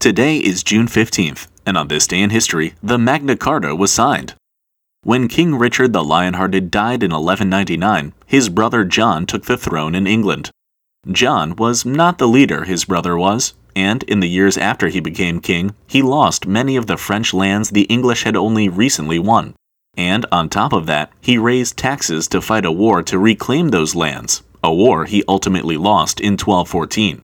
Today 0.00 0.36
is 0.36 0.62
June 0.62 0.86
15th, 0.86 1.48
and 1.66 1.76
on 1.76 1.88
this 1.88 2.06
day 2.06 2.20
in 2.20 2.30
history, 2.30 2.74
the 2.80 2.98
Magna 2.98 3.36
Carta 3.36 3.74
was 3.74 3.92
signed. 3.92 4.34
When 5.02 5.26
King 5.26 5.56
Richard 5.56 5.92
the 5.92 6.04
Lionhearted 6.04 6.70
died 6.70 7.02
in 7.02 7.10
1199, 7.10 8.12
his 8.24 8.48
brother 8.48 8.84
John 8.84 9.26
took 9.26 9.46
the 9.46 9.56
throne 9.56 9.96
in 9.96 10.06
England. 10.06 10.52
John 11.10 11.56
was 11.56 11.84
not 11.84 12.18
the 12.18 12.28
leader 12.28 12.62
his 12.62 12.84
brother 12.84 13.18
was, 13.18 13.54
and 13.74 14.04
in 14.04 14.20
the 14.20 14.28
years 14.28 14.56
after 14.56 14.86
he 14.86 15.00
became 15.00 15.40
king, 15.40 15.74
he 15.88 16.00
lost 16.00 16.46
many 16.46 16.76
of 16.76 16.86
the 16.86 16.96
French 16.96 17.34
lands 17.34 17.70
the 17.70 17.90
English 17.90 18.22
had 18.22 18.36
only 18.36 18.68
recently 18.68 19.18
won. 19.18 19.56
And 19.96 20.24
on 20.30 20.48
top 20.48 20.72
of 20.72 20.86
that, 20.86 21.10
he 21.20 21.38
raised 21.38 21.76
taxes 21.76 22.28
to 22.28 22.40
fight 22.40 22.64
a 22.64 22.70
war 22.70 23.02
to 23.02 23.18
reclaim 23.18 23.70
those 23.70 23.96
lands, 23.96 24.44
a 24.62 24.72
war 24.72 25.06
he 25.06 25.24
ultimately 25.26 25.76
lost 25.76 26.20
in 26.20 26.34
1214. 26.34 27.20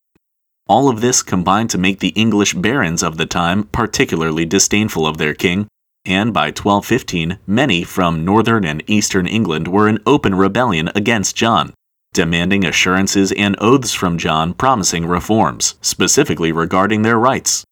All 0.67 0.89
of 0.89 1.03
this 1.03 1.23
combined 1.23 1.69
to 1.71 1.79
make 1.79 2.01
the 2.01 2.17
English 2.17 2.55
barons 2.55 3.03
of 3.03 3.19
the 3.19 3.27
time 3.27 3.65
particularly 3.65 4.47
disdainful 4.47 5.07
of 5.07 5.19
their 5.19 5.35
king, 5.35 5.69
and 6.07 6.33
by 6.33 6.47
1215, 6.47 7.39
many 7.47 7.85
from 7.85 8.25
northern 8.25 8.65
and 8.65 8.83
eastern 8.87 9.27
England 9.27 9.69
were 9.69 9.89
in 9.89 9.99
open 10.07 10.35
rebellion 10.35 10.91
against 10.95 11.37
John, 11.37 11.75
demanding 12.15 12.65
assurances 12.65 13.31
and 13.33 13.57
oaths 13.61 13.93
from 13.93 14.17
John 14.17 14.55
promising 14.55 15.05
reforms, 15.05 15.75
specifically 15.83 16.51
regarding 16.51 17.03
their 17.03 17.19
rights. 17.19 17.65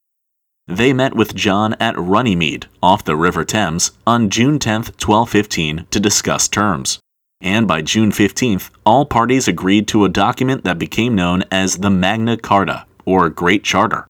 They 0.67 0.93
met 0.93 1.15
with 1.15 1.35
John 1.35 1.75
at 1.81 1.99
Runnymede, 1.99 2.67
off 2.83 3.05
the 3.05 3.17
River 3.17 3.45
Thames, 3.45 3.93
on 4.07 4.29
June 4.29 4.59
10, 4.59 4.75
1215, 5.01 5.87
to 5.91 5.99
discuss 5.99 6.47
terms 6.47 6.99
and 7.43 7.69
by 7.69 7.83
June 7.83 8.13
15th, 8.13 8.71
all 8.87 9.05
parties 9.05 9.49
agreed 9.49 9.89
to 9.89 10.05
a 10.05 10.09
document 10.09 10.65
that 10.65 10.79
became 10.79 11.15
known 11.15 11.43
as 11.51 11.79
the 11.79 11.91
Magna 11.91 12.37
Carta, 12.37 12.87
or 13.05 13.29
Great 13.29 13.65
Charter. 13.65 14.07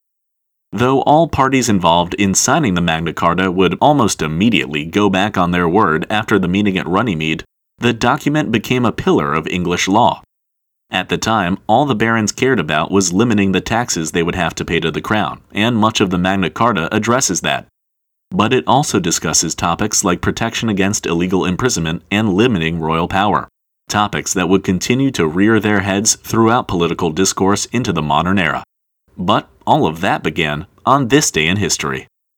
Though 0.71 1.03
all 1.03 1.29
parties 1.29 1.69
involved 1.69 2.15
in 2.15 2.35
signing 2.35 2.75
the 2.75 2.81
Magna 2.81 3.13
Carta 3.13 3.51
would 3.51 3.77
almost 3.81 4.23
immediately 4.23 4.85
go 4.85 5.11
back 5.11 5.37
on 5.37 5.51
their 5.51 5.69
word 5.69 6.07
after 6.09 6.39
the 6.39 6.49
meeting 6.49 6.79
at 6.79 6.87
Runnymede, 6.87 7.45
the 7.79 7.93
document 7.93 8.53
became 8.53 8.85
a 8.85 8.93
pillar 8.93 9.35
of 9.35 9.47
English 9.49 9.89
law. 9.89 10.23
At 10.91 11.09
the 11.09 11.19
time, 11.19 11.59
all 11.67 11.87
the 11.87 11.95
barons 11.95 12.33
cared 12.33 12.61
about 12.61 12.91
was 12.91 13.15
limiting 13.15 13.53
the 13.53 13.63
taxes 13.63 14.13
they 14.13 14.23
would 14.23 14.35
have 14.35 14.55
to 14.57 14.65
pay 14.65 14.79
to 14.81 14.91
the 14.91 15.01
crown, 15.01 15.41
and 15.53 15.77
much 15.77 16.01
of 16.01 16.11
the 16.11 16.19
Magna 16.19 16.51
Carta 16.51 16.95
addresses 16.95 17.41
that 17.41 17.67
but 18.33 18.53
it 18.53 18.65
also 18.67 18.99
discusses 18.99 19.55
topics 19.55 20.05
like 20.05 20.21
protection 20.21 20.69
against 20.69 21.07
illegal 21.07 21.45
imprisonment 21.45 22.03
and 22.11 22.33
limiting 22.33 22.81
royal 22.81 23.09
power, 23.09 23.49
topics 23.89 24.33
that 24.33 24.49
would 24.49 24.65
continue 24.65 25.11
to 25.11 25.27
rear 25.27 25.61
their 25.61 25.81
heads 25.81 26.17
throughout 26.17 26.67
political 26.67 27.11
discourse 27.11 27.67
into 27.67 27.93
the 27.93 28.03
modern 28.03 28.39
era. 28.39 28.65
But 29.17 29.49
all 29.67 29.87
of 29.87 30.01
that 30.01 30.23
began 30.23 30.67
on 30.87 31.09
this 31.09 31.31
day 31.31 31.47
in 31.47 31.59
history. 31.59 32.07